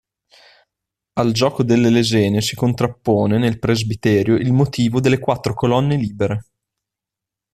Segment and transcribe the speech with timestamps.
[1.19, 6.45] Al gioco delle lesene si contrappone, nel presbiterio, il motivo delle quattro colonne libere.